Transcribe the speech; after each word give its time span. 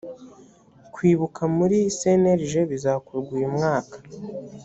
kwibuka 0.93 1.41
muri 1.57 1.77
cnlg 1.99 2.53
bizakorwa 2.71 3.31
uyumwaka 3.37 3.95